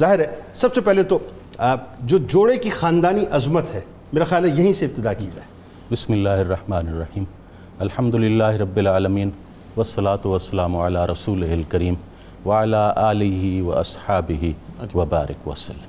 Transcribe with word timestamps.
ظاہر 0.00 0.18
ہے، 0.18 0.26
سب 0.54 0.74
سے 0.74 0.80
پہلے 0.80 1.02
تو 1.02 1.18
جو 2.00 2.18
جوڑے 2.18 2.56
کی 2.56 2.70
خاندانی 2.70 3.24
عظمت 3.30 3.74
ہے، 3.74 3.80
میرا 4.12 4.24
خیال 4.24 4.44
ہے 4.44 4.50
یہیں 4.50 4.72
سے 4.72 4.84
ابتدا 4.84 5.12
کی 5.12 5.26
جائے۔ 5.26 5.46
بسم 5.90 6.12
اللہ 6.12 6.28
الرحمن 6.28 6.88
الرحیم۔ 6.88 7.24
الحمد 7.78 8.14
للہ 8.14 8.44
رب 8.44 8.76
العالمین، 8.76 9.30
والصلاة 9.76 10.20
والسلام 10.24 10.76
علی 10.76 11.12
رسول 11.12 11.42
الکریم 11.42 11.94
وعلی 12.46 12.92
آلہ 12.96 13.62
و 13.62 13.78
اصحابہ 13.78 14.44
وبارک 14.96 15.48
وسلم 15.48 15.88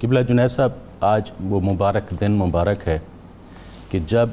قبلہ 0.00 0.20
جنید 0.20 0.50
صاحب، 0.50 0.70
آج 1.00 1.30
وہ 1.40 1.60
مبارک 1.60 2.20
دن 2.20 2.32
مبارک 2.32 2.88
ہے 2.88 2.98
کہ 3.90 3.98
جب 4.06 4.28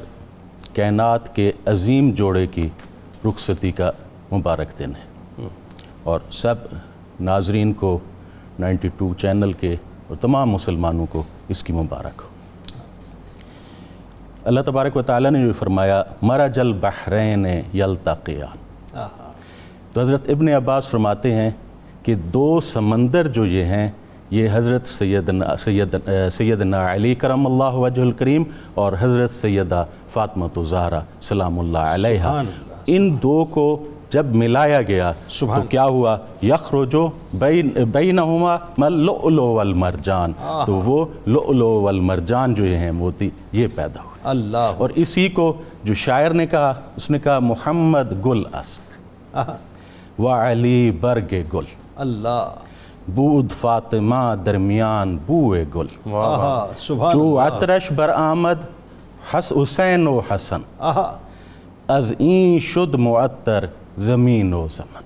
کائنات 0.76 1.36
کے 1.36 1.52
عظیم 1.66 2.12
جوڑے 2.12 2.48
کی 2.48 2.70
رخصتی 3.26 3.72
کا 3.72 3.92
مبارک 4.32 4.80
دن 4.80 4.92
ہے۔ 4.96 5.48
اور 6.04 6.20
سب 6.32 6.56
ناظرین 7.22 7.74
کو 7.74 7.98
نائنٹی 8.60 8.90
ٹو 8.98 9.14
چینل 9.14 9.52
کے 9.52 9.76
اور 10.08 10.18
تمام 10.22 10.50
مسلمانوں 10.50 11.06
کو 11.10 11.24
اس 11.50 11.64
کی 11.64 11.74
مبارک 11.74 12.22
ہو۔ 12.24 12.30
اللہ 14.44 14.62
تبارک 14.66 14.98
و 14.98 15.02
تعالیٰ 15.02 15.32
نے 15.32 15.42
جو 15.42 15.54
فرمایا 15.60 16.04
مرج 16.22 16.60
البحرین 16.60 17.46
یلتقیان. 17.74 18.58
تو 19.94 20.02
حضرت 20.02 20.30
ابن 20.30 20.48
عباس 20.50 20.88
فرماتے 20.88 21.34
ہیں 21.36 21.50
کہ 22.04 22.16
دو 22.16 22.60
سمندر 22.60 23.28
جو 23.28 23.46
یہ 23.46 23.66
ہیں 23.66 23.88
یہ 24.30 24.48
حضرت 24.52 24.88
سیدنا 24.88 25.56
سید 25.56 25.96
سیدنا 26.32 26.94
علی 26.94 27.16
کرم 27.16 27.48
اللہ 27.48 27.78
وجہ 27.78 28.02
الکریم 28.02 28.44
اور 28.74 28.94
حضرت 29.00 29.32
سیدہ 29.32 29.84
فاطمہ 30.14 30.62
زہرہ 30.62 31.00
سلام 31.22 31.60
اللہ 31.60 31.78
علیہ 31.78 32.42
ان 32.88 33.18
دو 33.24 33.46
کو 33.46 33.84
جب 34.12 34.36
ملایا 34.36 34.82
گیا 34.82 35.12
تو 35.40 35.62
کیا 35.70 35.84
ہوا؟ 35.84 36.18
یخرجو 36.44 37.08
بینہما 37.92 38.90
لؤلو 38.90 39.48
والمرجان۔ 39.54 40.32
تو 40.66 40.74
وہ 40.74 41.06
لؤلو 41.26 41.82
والمرجان 41.82 42.54
جو 42.54 42.64
ہیں 42.64 42.92
موتی 42.92 43.30
یہ 43.52 43.68
پیدا 43.76 44.02
ہوا 44.02 44.16
اللہ۔ 44.24 44.72
اور 44.78 44.90
اسی 44.96 45.30
کو 45.30 45.54
جو 45.84 45.94
شاعر 45.94 46.32
نے 46.32 46.48
کہا 46.48 46.74
اس 46.96 47.10
نے 47.10 47.20
کہا 47.20 47.40
محمد 47.40 48.26
گل 48.26 48.44
اسک 48.46 48.92
وعلی 50.20 50.92
برگ 50.92 51.34
گل۔ 51.54 51.66
اللہ۔ 51.96 52.50
بود 53.16 53.52
فاطمہ 53.52 54.36
درمیان 54.46 55.18
بوئے 55.26 55.66
گل۔ 55.76 55.88
جو 57.14 57.40
عطرش 57.40 57.92
بر 57.92 58.10
آمد 58.10 58.56
حس 59.34 59.54
حسین 59.62 60.08
و 60.08 60.20
حسن۔ 60.20 60.62
از 61.88 62.14
این 62.18 62.60
شد 62.60 62.96
معطر 62.96 63.66
زمین 63.98 64.54
و 64.54 64.68
زمن۔ 64.68 65.04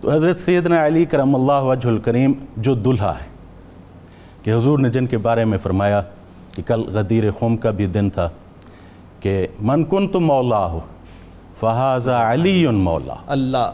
تو 0.00 0.12
حضرت 0.12 0.38
سیدنا 0.38 0.86
علی 0.86 1.04
کرم 1.04 1.34
اللہ 1.34 1.62
وجہ 1.62 1.88
الکریم 1.88 2.32
جو 2.56 2.74
دلہا 2.74 3.14
ہے 3.20 3.26
کہ 4.42 4.54
حضور 4.56 4.78
نے 4.78 4.88
جن 4.88 5.06
کے 5.06 5.18
بارے 5.18 5.44
میں 5.44 5.58
فرمایا 5.58 6.02
کہ 6.54 6.62
کل 6.62 6.82
غدیر 6.88 7.24
خم 7.38 7.56
کا 7.56 7.70
بھی 7.70 7.86
دن 7.86 8.10
تھا 8.10 8.28
کہ 9.20 9.46
من 9.60 9.84
کن 9.84 10.08
تو 10.08 10.20
مولا 10.20 10.66
ہو 10.66 10.80
فہذا 11.60 12.32
علی 12.32 12.66
مولا 12.66 13.14
اللہ۔ 13.26 13.72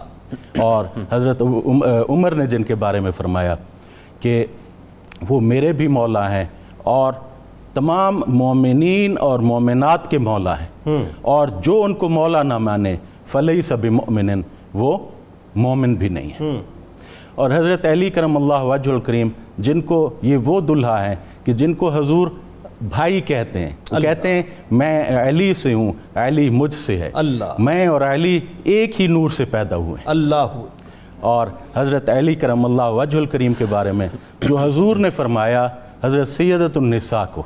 اور 0.59 0.85
حضرت 1.11 1.43
عمر 2.09 2.31
نے 2.31 2.47
جن 2.47 2.63
کے 2.63 2.75
بارے 2.75 3.01
میں 3.01 3.11
فرمایا 3.11 3.55
کہ 4.21 4.47
وہ 5.29 5.41
میرے 5.41 5.73
بھی 5.73 5.87
مولا 5.87 6.31
ہیں 6.31 6.45
اور 6.77 7.13
تمام 7.75 8.23
مومنین 8.27 9.19
اور 9.21 9.39
مومنات 9.39 10.11
کے 10.11 10.19
مولا 10.19 10.55
ہیں۔ 10.61 10.97
اور 11.23 11.49
جو 11.49 11.83
ان 11.85 11.95
کو 11.95 12.09
مولا 12.09 12.43
نہ 12.43 12.59
مانے 12.59 12.97
فلئی 13.27 13.63
سب 13.63 13.85
مومن 13.85 14.43
وہ 14.75 14.99
مومن 15.57 15.95
بھی 15.95 16.09
نہیں 16.09 16.29
ہیں 16.29 16.63
اور 17.35 17.51
حضرت 17.51 17.87
علی 17.87 18.11
کرم 18.11 18.37
اللہ 18.37 18.63
وجہ 18.63 18.91
الکریم 18.91 19.29
جن 19.59 19.81
کو 19.81 20.15
یہ 20.23 20.37
وہ 20.37 20.61
دلہا 20.61 21.09
ہیں 21.09 21.15
کہ 21.45 21.53
جن 21.53 21.75
کو 21.75 21.91
حضور 21.91 22.29
بھائی 22.83 23.21
کہتے 23.21 23.59
ہیں۔ 23.59 24.01
کہتے 24.01 24.29
ہیں 24.29 24.43
میں 24.71 25.05
علی 25.29 25.55
سے 25.55 25.75
ہوں 25.75 25.93
علی 26.15 26.51
مجھ 26.51 26.75
سے 26.75 26.99
ہے۔ 26.99 27.11
اللہ۔ 27.15 27.45
میں 27.59 27.87
اور 27.87 28.01
علی 28.01 28.41
ایک 28.65 29.01
ہی 29.01 29.07
نور 29.07 29.31
سے 29.31 29.45
پیدا 29.45 29.77
ہوئے 29.77 29.93
ہیں۔ 29.93 30.05
اللہ۔ 30.05 30.47
اور 31.21 31.47
حضرت 31.75 32.09
علی 32.09 32.35
کرم 32.35 32.65
اللہ 32.65 32.83
وجہ 32.83 33.19
الکریم 33.19 33.53
کے 33.53 33.65
بارے 33.71 33.93
میں 33.93 34.09
جو 34.41 34.57
حضور 34.57 34.97
نے 34.97 35.11
فرمایا 35.11 35.69
حضرت 36.03 36.29
سیدت 36.29 36.77
النساء 36.77 37.25
کو 37.35 37.43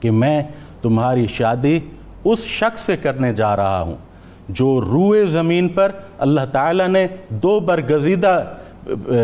کہ 0.00 0.10
میں 0.10 0.42
تمہاری 0.82 1.26
شادی 1.26 1.80
اس 2.24 2.38
شخص 2.38 2.80
سے 2.80 2.96
کرنے 2.96 3.32
جا 3.34 3.56
رہا 3.56 3.80
ہوں۔ 3.80 3.96
جو 4.48 4.80
روئے 4.80 5.26
زمین 5.26 5.68
پر 5.68 5.92
اللہ 6.18 6.40
تعالیٰ 6.52 6.88
نے 6.88 7.06
دو 7.28 7.60
برگزیدہ 7.60 8.44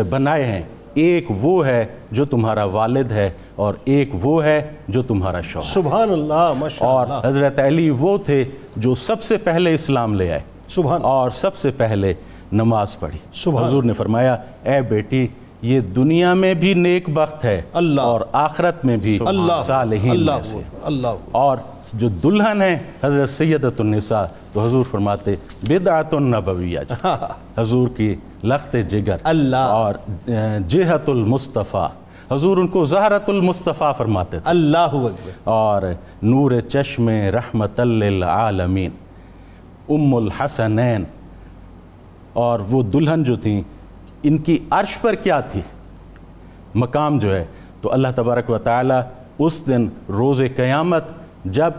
بنائے 0.09 0.45
ہیں۔ 0.45 0.61
ایک 0.93 1.25
وہ 1.29 1.67
ہے 1.67 1.85
جو 2.11 2.25
تمہارا 2.25 2.63
والد 2.63 3.11
ہے 3.11 3.29
اور 3.55 3.73
ایک 3.85 4.09
وہ 4.21 4.43
ہے 4.43 4.69
جو 4.87 5.03
تمہارا 5.03 5.41
شوہر۔ 5.41 5.65
سبحان 5.65 6.09
اللہ 6.09 6.53
اور 6.79 7.07
حضرت 7.23 7.59
علی 7.59 7.89
وہ 7.89 8.17
تھے 8.17 8.43
جو 8.75 8.95
سب 8.95 9.23
سے 9.23 9.37
پہلے 9.37 9.73
اسلام 9.73 10.13
لے 10.13 10.31
آئے۔ 10.31 10.39
سبحان۔ 10.67 11.01
اور 11.01 11.29
سب 11.29 11.55
سے 11.55 11.71
پہلے 11.71 12.13
نماز 12.51 12.99
پڑھی۔ 12.99 13.17
سبحان۔ 13.33 13.67
حضور 13.67 13.83
نے 13.83 13.93
فرمایا 13.93 14.33
اے 14.63 14.81
بیٹی 14.81 15.27
یہ 15.65 15.79
دنیا 15.79 16.33
میں 16.33 16.53
بھی 16.53 16.73
نیک 16.73 17.09
بخت 17.09 17.45
ہے 17.45 17.61
اللہ. 17.73 18.01
اور 18.01 18.21
آخرت 18.31 18.85
میں 18.85 18.97
بھی 18.97 19.19
اللہ. 19.25 19.61
صالحین 19.63 20.25
میں 20.25 20.41
سے. 20.43 20.61
اللہ. 20.83 21.07
اور 21.31 21.57
جو 21.93 22.09
دلہن 22.09 22.61
ہے 22.61 22.79
حضرت 23.03 23.29
سیدت 23.29 23.81
النساء 23.81 24.25
تو 24.53 24.65
حضور 24.65 24.85
فرماتے 24.91 25.35
بدعت 25.69 26.13
النبویہ 26.13 26.79
حضور 27.57 27.87
کی 27.87 28.15
لخت 28.43 28.75
جگر. 28.87 29.17
اللہ. 29.23 29.55
اور 29.55 29.95
جہت 30.67 31.09
المصطفیٰ. 31.09 31.87
حضور 32.31 32.57
ان 32.57 32.67
کو 32.67 32.85
زہرت 32.85 33.29
المصطفیٰ 33.29 33.95
فرماتے 33.97 34.39
تھے. 34.39 34.49
اللہ 34.49 34.77
اکبر. 34.77 35.31
اور 35.43 35.81
نور 36.21 36.59
چشم 36.59 37.09
رحمت 37.09 37.79
للعالمین 37.79 38.91
ام 39.89 40.15
الحسنین. 40.15 41.03
اور 42.33 42.59
وہ 42.59 42.83
دلہن 42.83 43.23
جو 43.23 43.35
تھیں 43.35 43.61
ان 44.27 44.37
کی 44.37 44.57
عرش 44.71 44.97
پر 45.01 45.15
کیا 45.15 45.39
تھی؟ 45.51 45.61
مقام 46.75 47.19
جو 47.19 47.35
ہے، 47.35 47.45
تو 47.81 47.91
اللہ 47.93 48.07
تبارک 48.15 48.49
و 48.49 48.57
تعالی 48.57 48.99
اس 49.39 49.61
دن 49.67 49.87
روز 50.09 50.41
قیامت 50.55 51.11
جب 51.45 51.73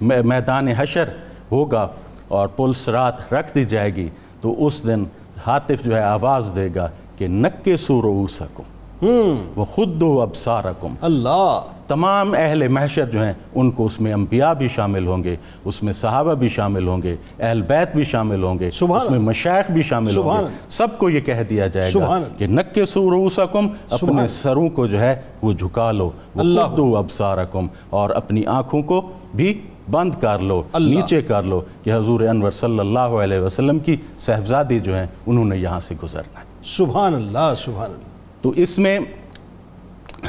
میدان 0.00 0.68
حشر 0.68 1.08
ہوگا 1.50 1.86
اور 2.28 2.48
پلس 2.56 2.88
رات 2.88 3.32
رکھ 3.32 3.54
دی 3.54 3.64
جائے 3.64 3.94
گی، 3.96 4.08
تو 4.40 4.54
اس 4.66 4.86
دن 4.86 5.04
حاطف 5.46 5.84
جو 5.84 5.94
ہے 5.96 6.02
آواز 6.02 6.50
دے 6.56 6.68
گا 6.74 6.88
کہ 7.16 7.28
نکے 7.28 7.76
سو 7.76 8.26
سکوں 8.28 8.64
وہ 9.02 9.64
خود 9.64 10.02
ابسارکم 10.02 10.94
اللہ۔ 11.00 11.60
تمام 11.88 12.34
اہل 12.38 12.68
محشر 12.68 13.04
جو 13.04 13.22
ہیں 13.24 13.32
ان 13.54 13.70
کو 13.70 13.86
اس 13.86 14.00
میں 14.00 14.12
انبیاء 14.12 14.52
بھی 14.52 14.68
شامل 14.68 15.06
ہوں 15.06 15.24
گے 15.24 15.36
اس 15.64 15.82
میں 15.82 15.92
صحابہ 15.92 16.34
بھی 16.34 16.48
شامل 16.48 16.88
ہوں 16.88 17.02
گے 17.02 17.16
اہل 17.40 17.62
بیت 17.62 17.94
بھی 17.94 18.04
شامل 18.04 18.42
ہوں 18.42 18.58
گے 18.58 18.68
اس 18.68 19.10
میں 19.10 19.18
مشایخ 19.18 19.70
بھی 19.70 19.82
شامل 19.82 20.16
ہوں 20.16 20.38
گے۔ 20.38 20.56
سب 20.68 20.98
کو 20.98 21.10
یہ 21.10 21.20
کہہ 21.20 21.42
دیا 21.50 21.66
جائے 21.66 21.90
گا 21.94 22.20
کہ 22.38 22.46
نکے 22.46 22.84
سو 22.84 23.10
رؤوسکم 23.10 23.68
اپنے 23.90 24.26
سروں 24.26 24.68
کو 24.68 24.86
جو 24.86 25.00
ہے 25.00 25.14
وہ 25.42 25.52
جھکا 25.52 25.92
لو۔ 25.92 26.10
خود 26.34 26.96
ابسارکم 26.96 27.66
اور 27.90 28.10
اپنی 28.10 28.44
آنکھوں 28.46 28.82
کو 28.82 29.00
بھی 29.34 29.60
بند 29.90 30.14
کر 30.20 30.38
لو 30.38 30.62
نیچے 30.78 31.22
کر 31.22 31.42
لو 31.42 31.60
کہ 31.82 31.94
حضور 31.94 32.20
انور 32.20 32.50
صلی 32.50 32.78
اللہ 32.78 33.16
علیہ 33.22 33.40
وسلم 33.40 33.78
کی 33.78 33.96
صحبزادی 34.18 34.80
جو 34.80 34.96
ہیں 34.96 35.06
انہوں 35.26 35.44
نے 35.44 35.56
یہاں 35.56 35.80
سے 35.80 35.94
گزرنا 36.02 36.40
ہے۔ 36.40 36.44
سبحان 36.64 37.14
اللہ 37.14 37.52
سبحان 37.56 37.90
اللہ۔ 37.90 38.17
تو 38.42 38.50
اس 38.50 38.78
میں 38.78 38.98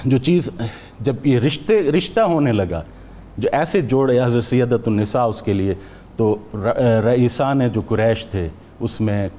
جو 0.05 0.17
چیز 0.17 0.49
جب 0.99 1.27
یہ 1.27 1.39
رشتے 1.39 1.81
رشتہ 1.91 2.19
ہونے 2.19 2.51
لگا 2.51 2.83
جو 3.37 3.49
ایسے 3.51 3.81
جوڑے 3.81 4.19
حضرت 4.19 4.43
سیدت 4.43 4.87
النساء 4.87 5.25
اس 5.25 5.41
کے 5.41 5.53
لیے 5.53 5.73
تو 6.15 6.35
رئیسان 7.05 7.67
جو 7.73 7.81
قریش 7.87 8.25
تھے 8.25 8.47
اس 8.79 9.01
میں 9.01 9.29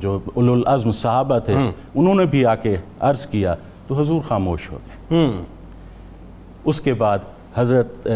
جو 0.00 0.18
العظم 0.36 0.92
صحابہ 0.92 1.38
تھے 1.38 1.54
انہوں 1.94 2.14
نے 2.14 2.24
بھی 2.26 2.44
آ 2.46 2.54
کے 2.54 2.76
عرض 3.00 3.26
کیا 3.26 3.54
تو 3.86 4.00
حضور 4.00 4.20
خاموش 4.20 4.70
ہو 4.70 4.78
گئے۔ 5.10 5.30
اس 6.64 6.80
کے 6.80 6.94
بعد 6.94 7.18
حضرت 7.56 8.06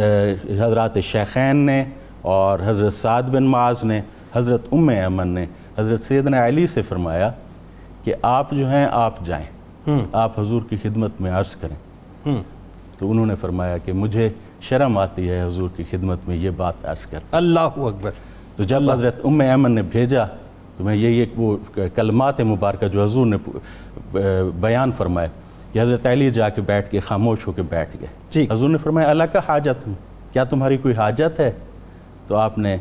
حضرات 0.50 1.00
شیخین 1.02 1.56
نے 1.56 1.84
اور 2.22 2.58
حضرت 2.64 2.92
سعد 2.92 3.22
بن 3.22 3.44
معاذ 3.44 3.84
نے 3.84 4.00
حضرت 4.34 4.66
ام 4.72 4.88
امن 5.04 5.28
نے 5.28 5.46
حضرت 5.78 6.02
سیدنا 6.02 6.46
علی 6.46 6.66
سے 6.66 6.82
فرمایا 6.82 7.30
کہ 8.04 8.14
آپ 8.22 8.50
جو 8.50 8.68
ہیں 8.70 8.86
آپ 8.90 9.24
جائیں۔ 9.24 9.46
آپ 10.12 10.38
حضور 10.40 10.62
کی 10.68 10.76
خدمت 10.82 11.20
میں 11.20 11.30
عرض 11.32 11.54
کریں. 11.56 11.76
تو 12.98 13.10
انہوں 13.10 13.26
نے 13.26 13.34
فرمایا 13.40 13.76
کہ 13.78 13.92
مجھے 13.92 14.28
شرم 14.60 14.98
آتی 14.98 15.28
ہے 15.28 15.42
حضور 15.42 15.68
کی 15.76 15.84
خدمت 15.90 16.28
میں 16.28 16.36
یہ 16.36 16.50
بات 16.56 16.84
عرض 16.84 17.04
کر. 17.06 17.18
اللہ 17.32 17.60
اکبر. 17.60 18.10
تو 18.56 18.64
جب 18.64 18.90
حضرت 18.90 19.24
ام 19.24 19.40
ایمن 19.40 19.72
نے 19.72 19.82
بھیجا 19.82 20.24
تو 20.76 20.84
میں 20.84 20.94
یہی 20.96 21.18
ایک 21.18 21.32
وہ 21.36 21.56
کلمات 21.94 22.40
مبارکہ 22.40 22.88
جو 22.88 23.04
حضور 23.04 23.26
نے 23.26 23.36
بیان 24.60 24.92
فرمائے 24.96 25.28
کہ 25.72 25.80
حضرت 25.80 26.06
علی 26.06 26.30
جا 26.30 26.48
کے 26.48 26.60
بیٹھ 26.66 26.90
کے 26.90 27.00
خاموش 27.00 27.46
ہو 27.46 27.52
کے 27.52 27.62
بیٹھ 27.70 27.96
گئے. 28.00 28.46
حضور 28.50 28.68
نے 28.68 28.78
فرمایا 28.78 29.10
اللہ 29.10 29.24
کا 29.32 29.40
حاجت 29.48 29.86
ہوں. 29.86 29.94
کیا 30.32 30.44
تمہاری 30.44 30.76
کوئی 30.76 30.94
حاجت 30.94 31.40
ہے؟ 31.40 31.50
تو 32.26 32.36
آپ 32.36 32.58
نے 32.58 32.76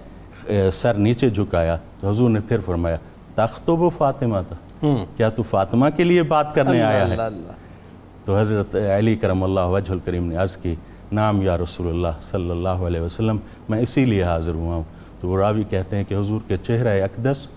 سر 0.74 0.94
نیچے 0.94 1.30
جھکایا 1.30 1.78
تو 2.00 2.10
حضور 2.10 2.30
نے 2.30 2.40
پھر 2.48 2.60
فرمایا 2.66 2.98
تختب 3.36 3.82
و 3.82 3.90
فاطمہ 3.90 4.38
تھا 4.48 4.56
کیا 5.18 5.30
تو 5.30 5.44
فاطمہ 5.44 5.86
کے 5.96 6.04
لیے 6.04 6.24
بات 6.24 6.56
کرنے 6.56 6.82
آیا 6.82 7.10
ہے؟ 7.10 7.18
تو 8.26 8.40
حضرت 8.40 8.76
علی 8.76 9.16
کرم 9.16 9.44
اللہ 9.44 9.60
وجہ 9.60 9.92
الکریم 9.92 10.28
نے 10.28 10.36
عرض 10.36 10.58
کی 10.58 10.76
نام 11.12 11.42
یا 11.42 11.58
رسول 11.58 11.88
اللہ 11.88 12.22
صلی 12.22 12.50
اللہ 12.52 12.70
علیہ 12.70 13.02
وسلم 13.02 13.38
میں 13.70 13.80
اسی 13.80 14.06
لیے 14.06 14.24
حاضر 14.24 14.54
ہوا 14.54 14.76
ہوں۔ 14.76 14.84
تو 15.20 15.28
وہ 15.28 15.38
راوی 15.38 15.64
کہتے 15.64 15.96
ہیں 15.96 16.04
کہ 16.04 16.16
حضور 16.16 16.42
کے 16.48 16.58
چہرہ 16.58 17.04
اقدس 17.04 17.48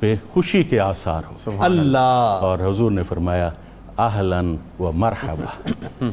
پہ 0.00 0.16
خوشی 0.32 0.62
کے 0.62 0.80
آثار 0.80 1.22
ہو 1.30 1.52
اللہ۔ 1.60 2.38
اور 2.42 2.58
حضور 2.58 2.90
نے 2.90 3.02
فرمایا 3.02 3.50
اہلاً 3.98 4.56
و 4.80 4.92
مرحبا۔ 4.92 5.70